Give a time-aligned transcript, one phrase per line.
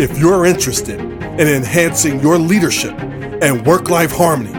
[0.00, 4.54] If you're interested in enhancing your leadership and work life harmony,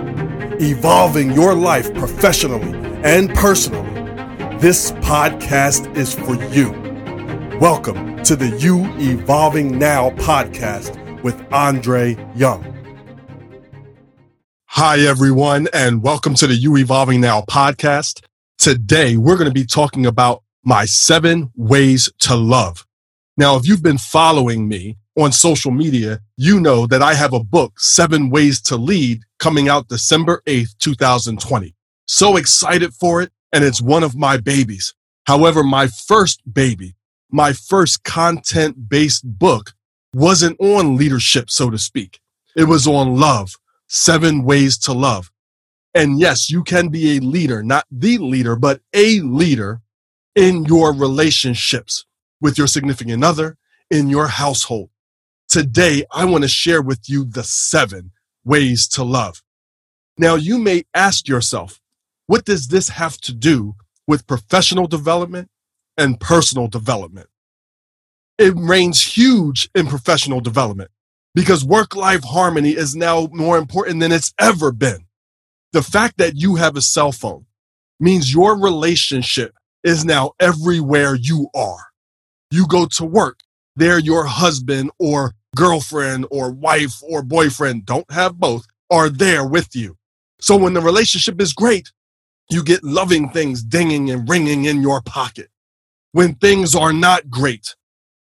[0.63, 3.89] evolving your life professionally and personally,
[4.59, 6.69] this podcast is for you.
[7.59, 12.63] Welcome to the You Evolving Now podcast with Andre Young.
[14.67, 18.23] Hi, everyone, and welcome to the You Evolving Now podcast.
[18.59, 22.85] Today, we're going to be talking about my seven ways to love.
[23.37, 27.43] Now, if you've been following me on social media, you know that I have a
[27.43, 31.75] book, Seven Ways to Lead, coming out December 8th, 2020.
[32.05, 34.93] So excited for it, and it's one of my babies.
[35.25, 36.95] However, my first baby,
[37.29, 39.73] my first content based book
[40.13, 42.19] wasn't on leadership, so to speak.
[42.55, 43.55] It was on love,
[43.87, 45.31] seven ways to love.
[45.93, 49.81] And yes, you can be a leader, not the leader, but a leader
[50.35, 52.05] in your relationships
[52.39, 53.57] with your significant other,
[53.89, 54.89] in your household.
[55.51, 58.11] Today, I want to share with you the seven
[58.45, 59.43] ways to love.
[60.17, 61.81] Now, you may ask yourself,
[62.25, 63.75] what does this have to do
[64.07, 65.49] with professional development
[65.97, 67.27] and personal development?
[68.37, 70.89] It reigns huge in professional development
[71.35, 75.05] because work life harmony is now more important than it's ever been.
[75.73, 77.45] The fact that you have a cell phone
[77.99, 79.53] means your relationship
[79.83, 81.87] is now everywhere you are.
[82.51, 83.41] You go to work,
[83.75, 89.75] there your husband or girlfriend or wife or boyfriend, don't have both, are there with
[89.75, 89.97] you.
[90.39, 91.91] So when the relationship is great,
[92.49, 95.49] you get loving things dinging and ringing in your pocket.
[96.11, 97.75] When things are not great,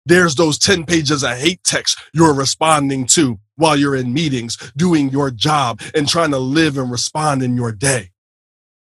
[0.05, 5.11] there's those 10 pages of hate text you're responding to while you're in meetings, doing
[5.11, 8.11] your job and trying to live and respond in your day.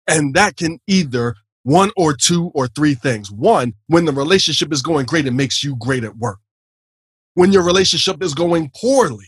[0.09, 3.31] And that can either one or two or three things.
[3.31, 6.39] One, when the relationship is going great, it makes you great at work
[7.35, 9.27] when your relationship is going poorly.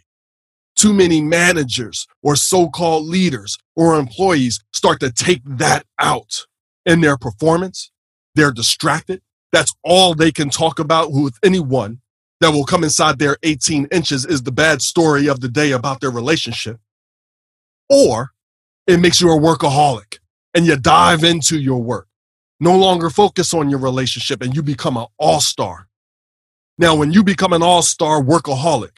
[0.77, 6.47] Too many managers or so called leaders or employees start to take that out
[6.85, 7.91] in their performance.
[8.35, 9.23] They're distracted.
[9.53, 12.01] That's all they can talk about with anyone
[12.41, 16.01] that will come inside their 18 inches is the bad story of the day about
[16.01, 16.79] their relationship.
[17.89, 18.33] Or
[18.87, 20.19] it makes you a workaholic
[20.55, 22.09] and you dive into your work.
[22.59, 25.89] No longer focus on your relationship and you become an all star
[26.77, 28.97] now, when you become an all star workaholic,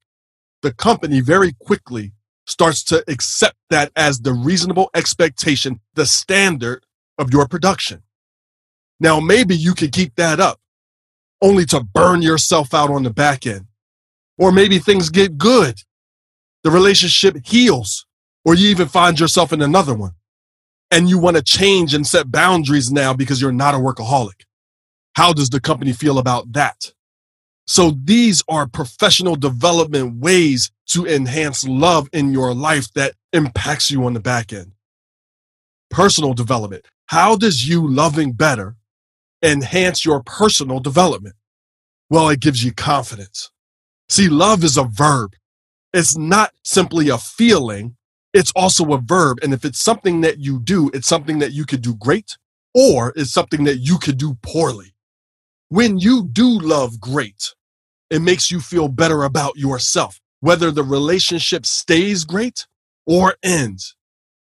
[0.63, 2.13] the company very quickly
[2.47, 6.85] starts to accept that as the reasonable expectation, the standard
[7.19, 8.03] of your production.
[8.99, 10.61] Now, maybe you can keep that up
[11.43, 13.67] only to burn yourself out on the back end.
[14.39, 15.81] Or maybe things get good.
[16.65, 18.07] The relationship heals,
[18.45, 20.13] or you even find yourself in another one.
[20.91, 24.45] And you want to change and set boundaries now because you're not a workaholic.
[25.15, 26.93] How does the company feel about that?
[27.67, 34.05] So these are professional development ways to enhance love in your life that impacts you
[34.07, 34.73] on the back end.
[35.91, 36.87] Personal development.
[37.07, 38.77] How does you loving better
[39.43, 41.35] enhance your personal development?
[42.09, 43.51] Well, it gives you confidence.
[44.09, 45.35] See, love is a verb.
[45.93, 47.97] It's not simply a feeling.
[48.33, 49.39] It's also a verb.
[49.43, 52.37] And if it's something that you do, it's something that you could do great
[52.75, 54.95] or it's something that you could do poorly.
[55.69, 57.53] When you do love great,
[58.09, 62.69] it makes you feel better about yourself, whether the relationship stays great
[63.05, 63.97] or ends.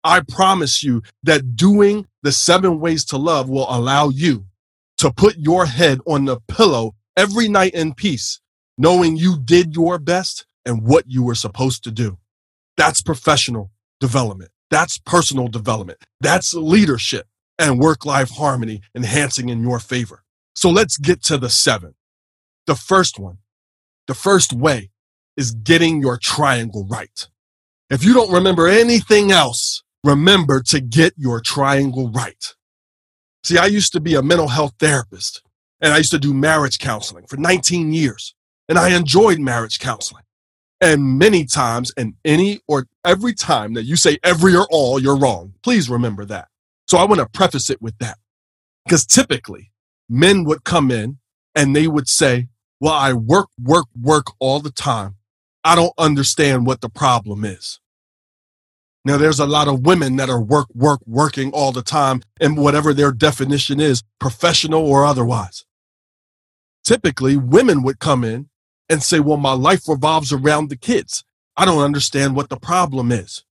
[0.03, 4.47] I promise you that doing the seven ways to love will allow you
[4.99, 8.41] to put your head on the pillow every night in peace,
[8.77, 12.19] knowing you did your best and what you were supposed to do.
[12.77, 14.51] That's professional development.
[14.71, 16.01] That's personal development.
[16.21, 17.29] That's leadership
[17.61, 20.22] and work life harmony enhancing in your favor.
[20.55, 21.95] So let's get to the seven.
[22.67, 23.39] The first one
[24.07, 24.91] the first way
[25.37, 27.29] is getting your triangle right.
[27.91, 32.55] If you don't remember anything else, remember to get your triangle right.
[33.45, 35.43] See, I used to be a mental health therapist
[35.81, 38.35] and I used to do marriage counseling for 19 years
[38.69, 40.25] and I enjoyed marriage counseling.
[40.81, 45.17] And many times and any or every time that you say every or all, you're
[45.17, 45.55] wrong.
[45.63, 46.49] Please remember that.
[46.89, 48.19] So I want to preface it with that
[48.85, 49.72] because typically
[50.13, 51.19] men would come in
[51.55, 52.49] and they would say,
[52.81, 55.17] well, I work, work, work all the time.
[55.65, 57.81] I don't understand what the problem is.
[59.07, 62.59] Now, there's a lot of women that are work, work, working all the time, and
[62.59, 65.65] whatever their definition is, professional or otherwise.
[66.85, 68.51] Typically, women would come in
[68.89, 71.25] and say, Well, my life revolves around the kids.
[71.57, 73.45] I don't understand what the problem is.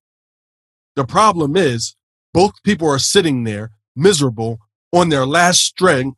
[0.95, 1.95] The problem is
[2.33, 4.59] both people are sitting there miserable
[4.93, 6.15] on their last string,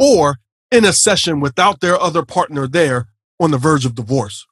[0.00, 0.38] or
[0.72, 3.08] in a session without their other partner there
[3.38, 4.46] on the verge of divorce.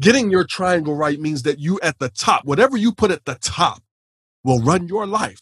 [0.00, 3.36] Getting your triangle right means that you at the top, whatever you put at the
[3.36, 3.82] top,
[4.42, 5.40] will run your life.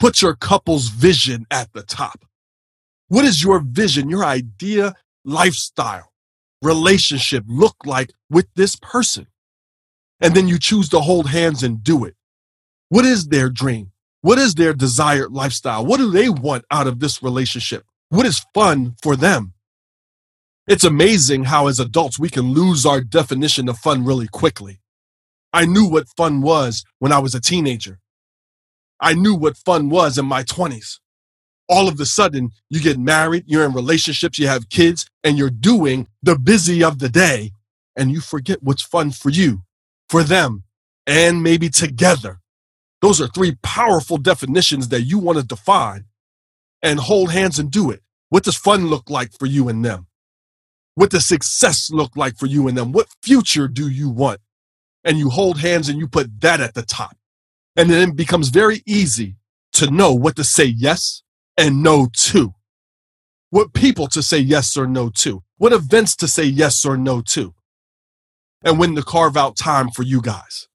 [0.00, 2.24] Put your couple's vision at the top.
[3.08, 4.94] What is your vision, your idea,
[5.24, 6.10] lifestyle,
[6.62, 9.26] relationship look like with this person?
[10.20, 12.16] And then you choose to hold hands and do it.
[12.88, 13.92] What is their dream?
[14.24, 15.84] What is their desired lifestyle?
[15.84, 17.84] What do they want out of this relationship?
[18.08, 19.52] What is fun for them?
[20.66, 24.80] It's amazing how, as adults, we can lose our definition of fun really quickly.
[25.52, 27.98] I knew what fun was when I was a teenager.
[28.98, 31.00] I knew what fun was in my 20s.
[31.68, 35.50] All of a sudden, you get married, you're in relationships, you have kids, and you're
[35.50, 37.50] doing the busy of the day,
[37.94, 39.64] and you forget what's fun for you,
[40.08, 40.64] for them,
[41.06, 42.40] and maybe together.
[43.04, 46.06] Those are three powerful definitions that you want to define
[46.82, 48.00] and hold hands and do it.
[48.30, 50.06] What does fun look like for you and them?
[50.94, 52.92] What does success look like for you and them?
[52.92, 54.40] What future do you want?
[55.04, 57.18] And you hold hands and you put that at the top.
[57.76, 59.36] And then it becomes very easy
[59.74, 61.22] to know what to say yes
[61.58, 62.54] and no to.
[63.50, 65.42] What people to say yes or no to.
[65.58, 67.52] What events to say yes or no to.
[68.64, 70.68] And when to carve out time for you guys.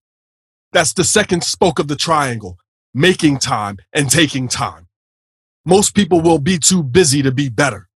[0.71, 2.57] That's the second spoke of the triangle,
[2.93, 4.87] making time and taking time.
[5.65, 7.89] Most people will be too busy to be better.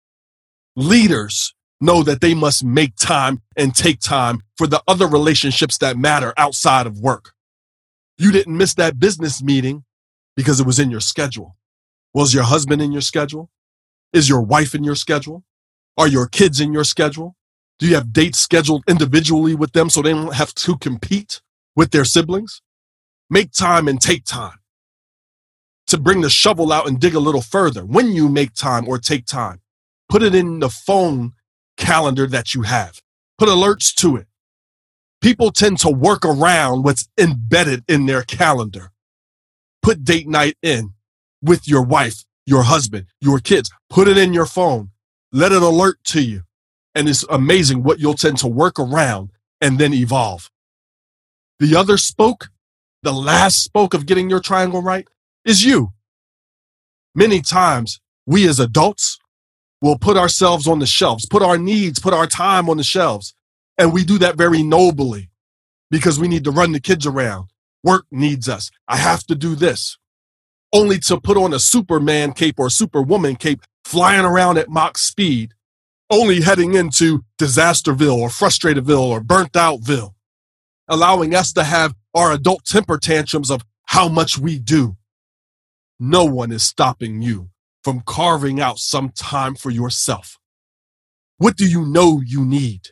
[0.75, 5.99] Leaders know that they must make time and take time for the other relationships that
[5.99, 7.33] matter outside of work.
[8.17, 9.85] You didn't miss that business meeting
[10.35, 11.57] because it was in your schedule.
[12.15, 13.51] Was your husband in your schedule?
[14.15, 15.45] Is your wife in your schedule?
[15.99, 17.37] Are your kids in your schedule?
[17.79, 21.43] Do you have dates scheduled individually with them so they don't have to compete
[21.77, 22.63] with their siblings?
[23.31, 24.59] Make time and take time
[25.87, 27.85] to bring the shovel out and dig a little further.
[27.85, 29.61] When you make time or take time,
[30.09, 31.33] put it in the phone
[31.77, 33.01] calendar that you have.
[33.39, 34.27] Put alerts to it.
[35.21, 38.93] People tend to work around what's embedded in their calendar.
[39.83, 40.95] Put date night in
[41.43, 43.71] with your wife, your husband, your kids.
[43.91, 44.91] Put it in your phone.
[45.33, 46.43] Let it alert to you.
[46.95, 49.31] And it's amazing what you'll tend to work around
[49.61, 50.52] and then evolve.
[51.63, 52.51] The other spoke,
[53.05, 55.07] the last spoke of getting your triangle right
[55.45, 55.93] is you.
[57.15, 59.21] Many times we as adults
[59.81, 63.33] will put ourselves on the shelves, put our needs, put our time on the shelves.
[63.79, 65.31] And we do that very nobly
[65.89, 67.47] because we need to run the kids around.
[67.85, 68.73] Work needs us.
[68.89, 69.99] I have to do this.
[70.73, 75.55] Only to put on a Superman cape or Superwoman cape, flying around at Mach speed,
[76.11, 80.17] only heading into Disasterville or Frustratedville or Burnt Outville,
[80.89, 84.97] allowing us to have our adult temper tantrums of how much we do.
[85.99, 87.51] No one is stopping you
[87.85, 90.39] from carving out some time for yourself.
[91.39, 92.89] What do you know you need?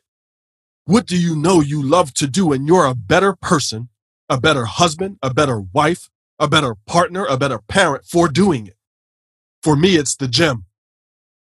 [0.84, 2.52] What do you know you love to do?
[2.52, 3.88] And you're a better person,
[4.28, 6.08] a better husband, a better wife,
[6.38, 8.76] a better partner, a better parent for doing it.
[9.62, 10.64] For me, it's the gym.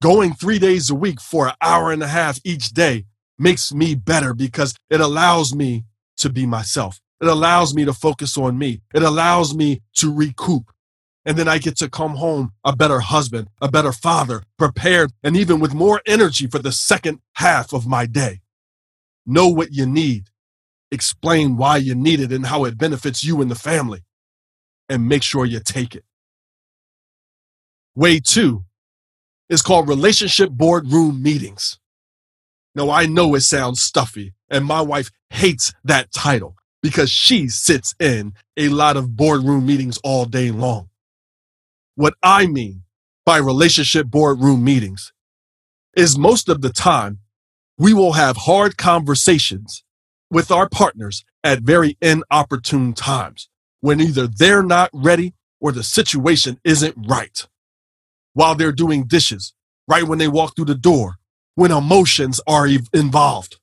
[0.03, 3.05] Going three days a week for an hour and a half each day
[3.39, 5.85] makes me better because it allows me
[6.21, 7.01] to be myself.
[7.21, 8.81] It allows me to focus on me.
[8.95, 10.73] It allows me to recoup.
[11.27, 15.37] And then I get to come home a better husband, a better father, prepared, and
[15.37, 18.41] even with more energy for the second half of my day.
[19.27, 20.29] Know what you need,
[20.91, 24.03] explain why you need it and how it benefits you and the family,
[24.89, 26.05] and make sure you take it.
[27.95, 28.65] Way two
[29.51, 31.79] is called relationship boardroom meetings.
[32.75, 37.95] Now, I know it sounds stuffy, and my wife hates that title because she sits
[38.01, 40.89] in a lot of boardroom meetings all day long.
[41.95, 42.83] What I mean
[43.27, 45.13] by relationship boardroom meetings
[45.97, 47.19] is most of the time
[47.79, 49.85] we will have hard conversations
[50.31, 53.49] with our partners at very inopportune times
[53.81, 57.47] when either they're not ready or the situation isn't right.
[58.33, 59.55] While they're doing dishes,
[59.89, 61.17] right when they walk through the door,
[61.55, 63.60] when emotions are involved.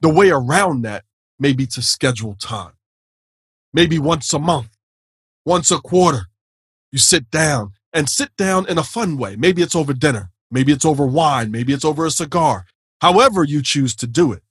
[0.00, 1.04] The way around that
[1.38, 2.72] may be to schedule time.
[3.72, 4.76] Maybe once a month,
[5.44, 6.26] once a quarter,
[6.90, 9.36] you sit down and sit down in a fun way.
[9.36, 10.30] Maybe it's over dinner.
[10.50, 11.50] Maybe it's over wine.
[11.50, 12.66] Maybe it's over a cigar.
[13.00, 14.42] However you choose to do it.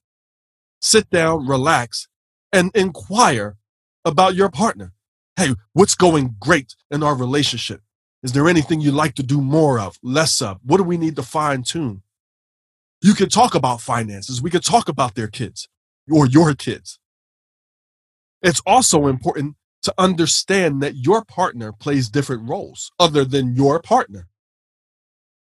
[0.82, 2.08] Sit down, relax,
[2.54, 3.58] and inquire
[4.06, 4.94] about your partner.
[5.36, 7.82] Hey, what's going great in our relationship?
[8.24, 10.60] Is there anything you'd like to do more of, less of?
[10.64, 12.02] What do we need to fine tune?
[13.02, 14.42] You can talk about finances.
[14.42, 15.70] We can talk about their kids
[16.12, 17.00] or your kids.
[18.42, 24.28] It's also important to understand that your partner plays different roles other than your partner.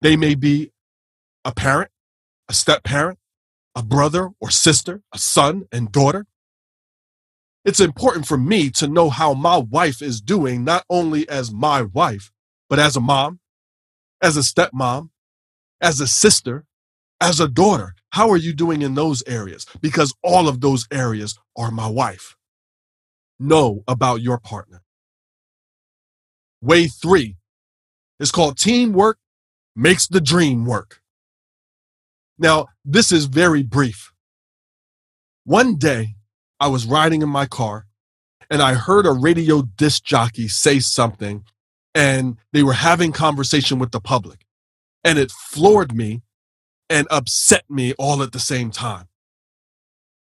[0.01, 0.73] They may be
[1.45, 1.91] a parent,
[2.49, 3.19] a step parent,
[3.75, 6.27] a brother or sister, a son and daughter.
[7.65, 11.83] It's important for me to know how my wife is doing, not only as my
[11.83, 12.31] wife,
[12.69, 13.41] but as a mom,
[14.23, 15.11] as a stepmom,
[15.81, 16.65] as a sister,
[17.21, 17.95] as a daughter.
[18.11, 19.67] How are you doing in those areas?
[19.81, 22.37] Because all of those areas are my wife.
[23.39, 24.83] Know about your partner.
[26.61, 27.37] Way three
[28.21, 29.19] is called teamwork
[29.75, 31.01] makes the dream work.
[32.39, 34.13] Now, this is very brief.
[35.45, 36.15] One day,
[36.61, 37.87] I was riding in my car
[38.49, 41.45] and I heard a radio disc jockey say something
[41.95, 44.47] and they were having conversation with the public
[45.03, 46.23] and it floored me
[46.89, 49.09] and upset me all at the same time.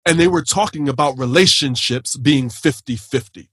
[0.06, 3.50] And they were talking about relationships being 50 50.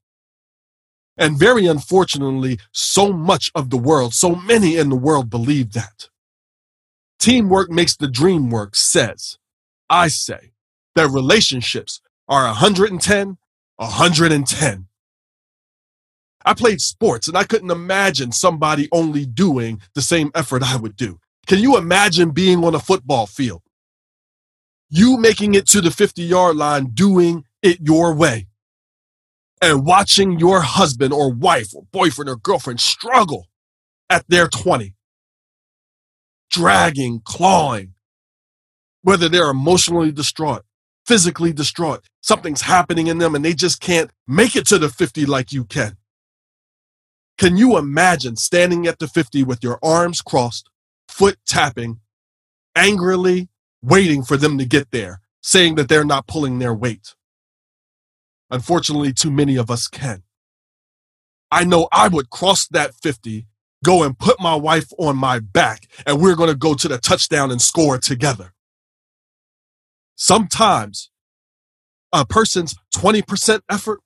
[1.16, 6.08] And very unfortunately, so much of the world, so many in the world believe that.
[7.18, 9.38] Teamwork makes the dream work says,
[9.90, 10.52] I say,
[10.94, 13.38] that relationships are 110,
[13.76, 14.86] 110.
[16.44, 20.96] I played sports and I couldn't imagine somebody only doing the same effort I would
[20.96, 21.18] do.
[21.48, 23.62] Can you imagine being on a football field?
[24.90, 28.48] You making it to the 50 yard line, doing it your way
[29.60, 33.46] and watching your husband or wife or boyfriend or girlfriend struggle
[34.10, 34.94] at their 20,
[36.50, 37.94] dragging, clawing,
[39.02, 40.64] whether they're emotionally distraught,
[41.06, 45.26] physically distraught, something's happening in them and they just can't make it to the 50
[45.26, 45.96] like you can.
[47.36, 50.70] Can you imagine standing at the 50 with your arms crossed,
[51.08, 52.00] foot tapping,
[52.76, 53.48] angrily
[53.82, 57.14] waiting for them to get there, saying that they're not pulling their weight?
[58.50, 60.22] Unfortunately, too many of us can.
[61.50, 63.46] I know I would cross that 50,
[63.84, 66.98] go and put my wife on my back, and we're going to go to the
[66.98, 68.52] touchdown and score together.
[70.16, 71.10] Sometimes
[72.12, 74.00] a person's 20% effort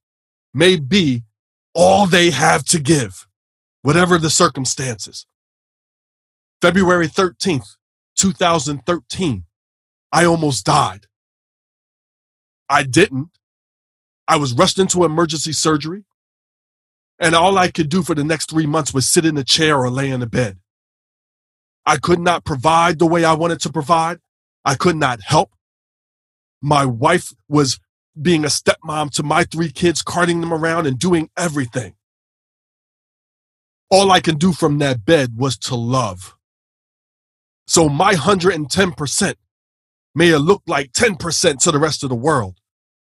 [0.53, 1.23] may be
[1.75, 3.27] all they have to give,
[3.83, 5.27] whatever the circumstances.
[6.63, 7.77] February 13th,
[8.17, 9.45] 2013,
[10.13, 11.07] I almost died.
[12.71, 13.29] I didn't
[14.29, 16.05] I was rushed into emergency surgery.
[17.19, 19.79] And all I could do for the next three months was sit in a chair
[19.79, 20.59] or lay in a bed.
[21.85, 24.21] I could not provide the way I wanted to provide.
[24.65, 25.51] I could not help.
[26.63, 27.81] My wife was
[28.21, 31.95] being a stepmom to my three kids, carting them around and doing everything.
[33.91, 36.37] All I can do from that bed was to love.
[37.73, 39.35] So my 110%
[40.15, 42.57] may have looked like 10% to the rest of the world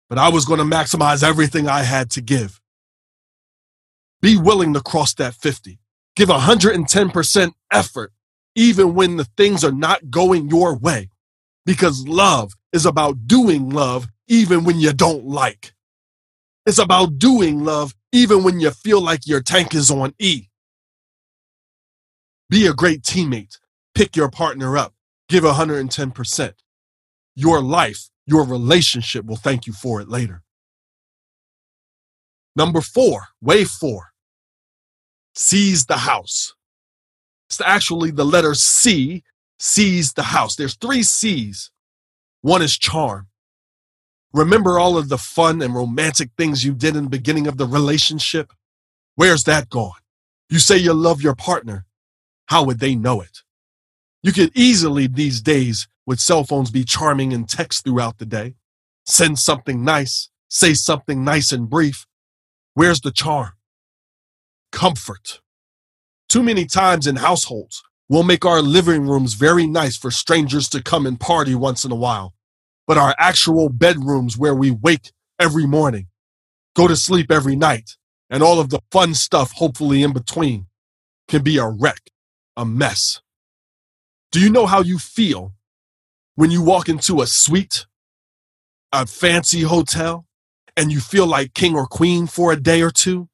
[0.09, 2.61] but I was going to maximize everything I had to give.
[4.21, 5.79] Be willing to cross that 50.
[6.15, 8.11] Give 110% effort,
[8.55, 11.09] even when the things are not going your way,
[11.65, 15.73] because love is about doing love even when you don't like.
[16.65, 20.47] It's about doing love even when you feel like your tank is on E.
[22.49, 23.57] Be a great teammate.
[23.97, 24.93] Pick your partner up.
[25.27, 26.53] Give 110%.
[27.35, 30.43] Your life your relationship will thank you for it later.
[32.55, 34.11] Number four, wave four,
[35.33, 36.53] seize the house.
[37.49, 39.23] It's actually the letter C,
[39.57, 40.55] seize the house.
[40.55, 41.71] There's three C's.
[42.41, 43.29] One is charm.
[44.31, 47.65] Remember all of the fun and romantic things you did in the beginning of the
[47.65, 48.53] relationship?
[49.15, 50.01] Where's that gone?
[50.49, 51.85] You say you love your partner.
[52.47, 53.41] How would they know it?
[54.23, 58.55] You could easily these days with cell phones be charming and text throughout the day.
[59.05, 62.05] Send something nice, say something nice and brief.
[62.73, 63.51] Where's the charm?
[64.71, 65.41] Comfort.
[66.29, 70.83] Too many times in households, we'll make our living rooms very nice for strangers to
[70.83, 72.33] come and party once in a while.
[72.85, 76.07] But our actual bedrooms where we wake every morning,
[76.75, 77.91] go to sleep every night,
[78.29, 80.67] and all of the fun stuff, hopefully in between,
[81.27, 82.09] can be a wreck,
[82.55, 83.21] a mess.
[84.31, 85.53] Do you know how you feel
[86.35, 87.85] when you walk into a suite,
[88.91, 90.25] a fancy hotel,
[90.75, 93.29] and you feel like king or queen for a day or two,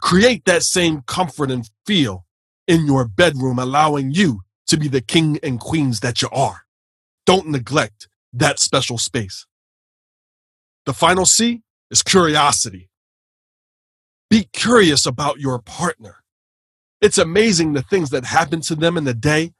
[0.00, 2.24] create that same comfort and feel
[2.66, 6.62] in your bedroom, allowing you to be the king and queens that you are.
[7.26, 9.46] Don't neglect that special space.
[10.86, 12.90] The final C is curiosity.
[14.30, 16.16] Be curious about your partner.
[17.00, 19.52] It's amazing the things that happen to them in the day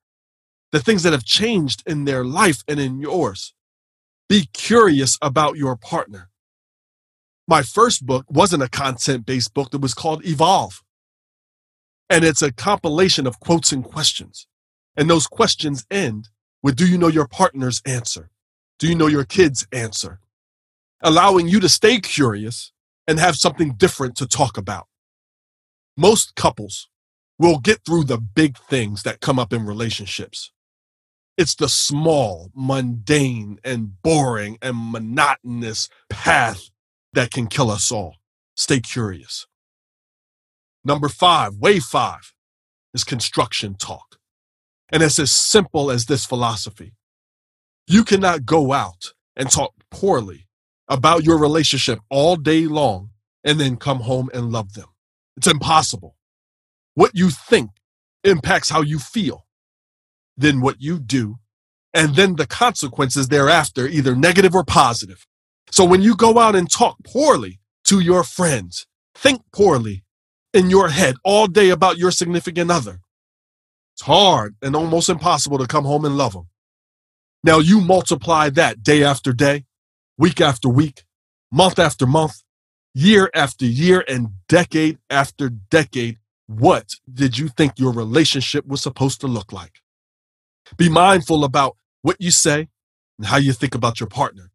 [0.72, 3.54] the things that have changed in their life and in yours.
[4.28, 6.28] Be curious about your partner.
[7.46, 10.82] My first book wasn't a content based book, it was called Evolve.
[12.10, 14.46] And it's a compilation of quotes and questions.
[14.96, 16.28] And those questions end
[16.62, 18.30] with Do you know your partner's answer?
[18.78, 20.20] Do you know your kids' answer?
[21.00, 22.72] Allowing you to stay curious
[23.06, 24.86] and have something different to talk about.
[25.96, 26.88] Most couples
[27.38, 30.52] will get through the big things that come up in relationships.
[31.38, 36.70] It's the small, mundane, and boring and monotonous path
[37.14, 38.16] that can kill us all.
[38.56, 39.46] Stay curious.
[40.84, 42.34] Number five, way five,
[42.94, 44.18] is construction talk.
[44.90, 46.94] And it's as simple as this philosophy.
[47.88, 50.48] You cannot go out and talk poorly
[50.88, 53.10] about your relationship all day long
[53.44, 54.88] and then come home and love them.
[55.36, 56.16] It's impossible.
[56.94, 57.72] What you think
[58.24, 59.46] impacts how you feel,
[60.38, 61.38] then what you do,
[61.92, 65.26] and then the consequences thereafter, either negative or positive.
[65.70, 70.04] So when you go out and talk poorly to your friends, think poorly
[70.54, 73.00] in your head all day about your significant other.
[73.94, 76.48] It's hard and almost impossible to come home and love them.
[77.42, 79.64] Now you multiply that day after day,
[80.16, 81.04] week after week,
[81.50, 82.42] month after month,
[82.94, 86.18] year after year, and decade after decade.
[86.46, 89.80] What did you think your relationship was supposed to look like?
[90.76, 92.68] Be mindful about what you say
[93.18, 94.50] and how you think about your partner.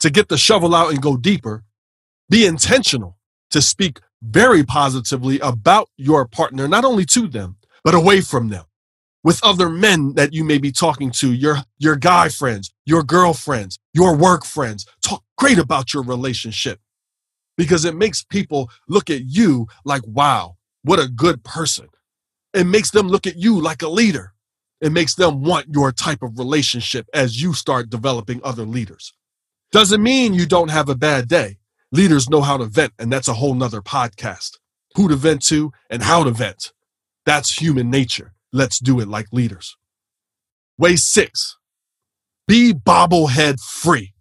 [0.00, 1.64] To get the shovel out and go deeper,
[2.28, 3.18] be intentional
[3.50, 8.64] to speak very positively about your partner, not only to them, but away from them
[9.22, 13.78] with other men that you may be talking to, your, your guy friends, your girlfriends,
[13.92, 14.86] your work friends.
[15.02, 16.80] Talk great about your relationship
[17.56, 21.88] because it makes people look at you like, wow, what a good person.
[22.54, 24.32] It makes them look at you like a leader.
[24.80, 29.12] It makes them want your type of relationship as you start developing other leaders.
[29.72, 31.58] Doesn't mean you don't have a bad day.
[31.92, 34.58] Leaders know how to vent, and that's a whole nother podcast.
[34.96, 36.72] Who to vent to and how to vent.
[37.26, 38.32] That's human nature.
[38.52, 39.76] Let's do it like leaders.
[40.78, 41.58] Way six,
[42.48, 44.14] be bobblehead free.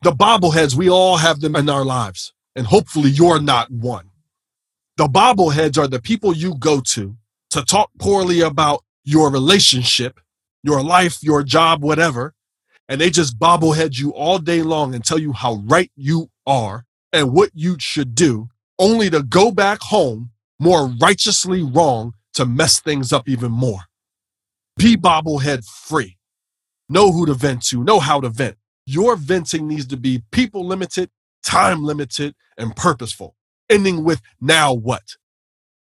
[0.00, 4.10] The bobbleheads, we all have them in our lives, and hopefully you're not one.
[4.96, 7.16] The bobbleheads are the people you go to
[7.50, 10.20] to talk poorly about your relationship,
[10.62, 12.34] your life, your job, whatever,
[12.88, 16.84] and they just bobblehead you all day long and tell you how right you are
[17.12, 22.80] and what you should do, only to go back home more righteously wrong to mess
[22.80, 23.80] things up even more.
[24.76, 26.16] Be bobblehead free.
[26.88, 28.56] Know who to vent to, know how to vent.
[28.86, 31.10] Your venting needs to be people limited,
[31.44, 33.36] time limited, and purposeful,
[33.70, 35.02] ending with now what?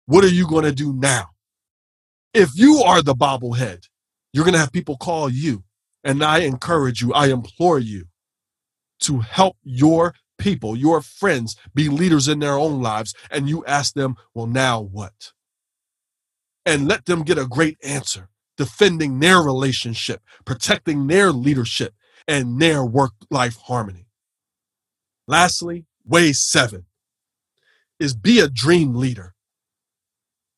[0.06, 1.30] What are you going to do now?
[2.36, 3.88] If you are the bobblehead,
[4.34, 5.64] you're going to have people call you.
[6.04, 8.08] And I encourage you, I implore you
[9.04, 13.14] to help your people, your friends, be leaders in their own lives.
[13.32, 15.32] And you ask them, well, now what?
[16.66, 21.94] And let them get a great answer, defending their relationship, protecting their leadership
[22.28, 24.08] and their work life harmony.
[25.26, 26.86] Lastly, way seven
[27.98, 29.35] is be a dream leader.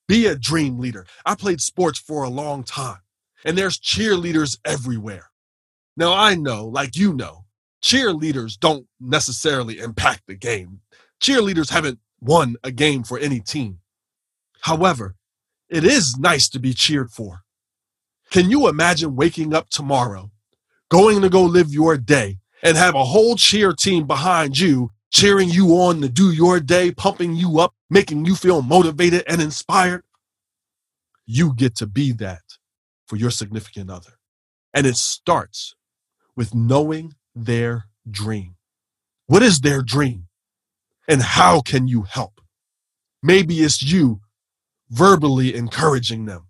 [0.08, 1.06] Be a dream leader.
[1.26, 3.00] I played sports for a long time,
[3.44, 5.30] and there's cheerleaders everywhere.
[5.98, 7.46] Now, I know, like you know,
[7.84, 10.82] cheerleaders don't necessarily impact the game.
[11.22, 13.80] Cheerleaders haven't won a game for any team.
[14.62, 15.16] However,
[15.70, 17.42] it is nice to be cheered for.
[18.32, 20.32] Can you imagine waking up tomorrow,
[20.90, 25.50] going to go live your day, and have a whole cheer team behind you cheering
[25.50, 30.04] you on to do your day, pumping you up, making you feel motivated and inspired.
[31.26, 32.44] You get to be that
[33.06, 34.20] for your significant other.
[34.74, 35.76] And it starts
[36.36, 38.56] with knowing their dream.
[39.28, 40.28] What is their dream?
[41.08, 42.42] And how can you help?
[43.24, 44.22] Maybe it's you
[44.90, 46.48] verbally encouraging them.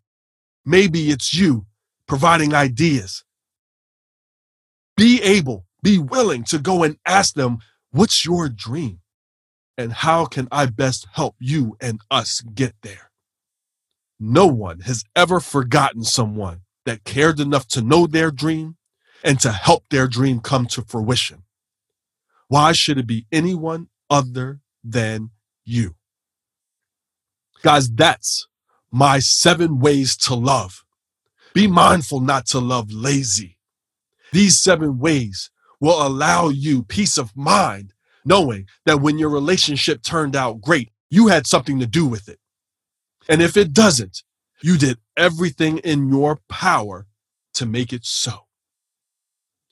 [0.66, 1.66] Maybe it's you
[2.08, 3.24] providing ideas.
[4.96, 7.60] Be able, be willing to go and ask them
[7.92, 9.00] What's your dream?
[9.78, 13.12] And how can I best help you and us get there?
[14.20, 18.78] No one has ever forgotten someone that cared enough to know their dream
[19.24, 21.44] and to help their dream come to fruition.
[22.48, 25.32] Why should it be anyone other than
[25.66, 25.96] you?
[27.62, 28.48] Guys, that's
[28.92, 30.84] my seven ways to love.
[31.54, 33.58] Be mindful not to love lazy.
[34.32, 37.94] These seven ways will allow you peace of mind
[38.26, 42.40] knowing that when your relationship turned out great, you had something to do with it.
[43.30, 44.24] And if it doesn't,
[44.62, 47.08] you did everything in your power
[47.54, 48.48] to make it so.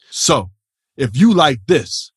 [0.09, 0.51] So,
[0.95, 2.11] if you like this,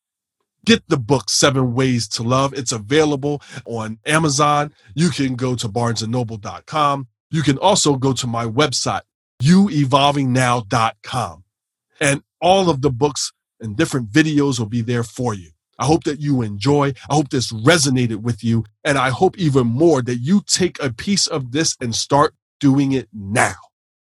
[0.65, 2.53] get the book Seven Ways to Love.
[2.53, 4.73] It's available on Amazon.
[4.95, 7.07] You can go to barnesandnoble.com.
[7.31, 9.01] You can also go to my website,
[9.43, 11.43] youevolvingnow.com.
[11.99, 15.51] And all of the books and different videos will be there for you.
[15.79, 16.93] I hope that you enjoy.
[17.09, 18.65] I hope this resonated with you.
[18.83, 22.91] And I hope even more that you take a piece of this and start doing
[22.91, 23.55] it now.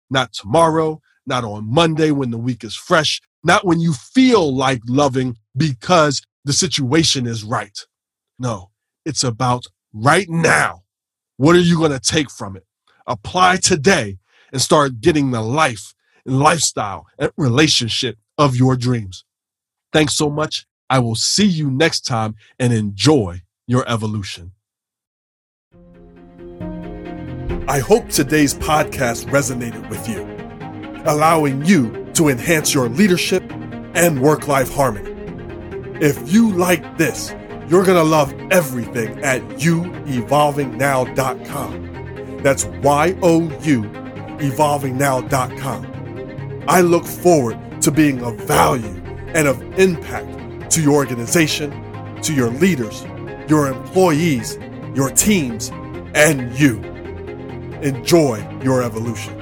[0.09, 4.81] Not tomorrow, not on Monday when the week is fresh, not when you feel like
[4.87, 7.77] loving because the situation is right.
[8.39, 8.71] No,
[9.05, 10.83] it's about right now.
[11.37, 12.65] What are you going to take from it?
[13.05, 14.17] Apply today
[14.51, 15.93] and start getting the life
[16.25, 19.25] and lifestyle and relationship of your dreams.
[19.91, 20.65] Thanks so much.
[20.89, 24.53] I will see you next time and enjoy your evolution.
[27.67, 30.23] I hope today's podcast resonated with you,
[31.05, 33.43] allowing you to enhance your leadership
[33.93, 35.13] and work life harmony.
[36.01, 37.35] If you like this,
[37.67, 42.39] you're going to love everything at youevolvingnow.com.
[42.41, 43.83] That's Y O U
[44.39, 46.65] evolvingnow.com.
[46.67, 48.98] I look forward to being of value
[49.33, 51.71] and of impact to your organization,
[52.21, 53.03] to your leaders,
[53.47, 54.57] your employees,
[54.95, 55.69] your teams,
[56.13, 56.79] and you.
[57.81, 59.38] Enjoy your evolution.